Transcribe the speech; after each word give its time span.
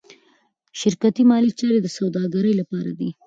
شرکتي 0.79 1.23
مالي 1.29 1.51
چارې 1.59 1.77
د 1.81 1.87
سوداګرۍ 1.97 2.53
لپاره 2.61 2.91
دي. 2.99 3.09